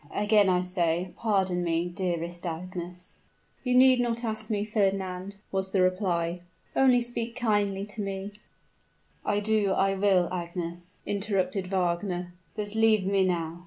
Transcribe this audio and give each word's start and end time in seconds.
Again 0.11 0.49
I 0.49 0.61
say, 0.63 1.11
pardon 1.15 1.63
me, 1.63 1.87
dearest 1.87 2.47
Agnes." 2.47 3.19
"You 3.63 3.75
need 3.75 3.99
not 3.99 4.23
ask 4.23 4.49
me, 4.49 4.65
Fernand," 4.65 5.35
was 5.51 5.69
the 5.69 5.81
reply. 5.83 6.41
"Only 6.75 6.99
speak 6.99 7.35
kindly 7.35 7.85
to 7.85 8.01
me" 8.01 8.31
"I 9.33 9.39
do, 9.41 9.73
I 9.73 9.93
will, 9.93 10.27
Agnes," 10.33 10.95
interrupted 11.05 11.67
Wagner. 11.67 12.33
"But 12.55 12.73
leave 12.73 13.05
me 13.05 13.23
now! 13.23 13.59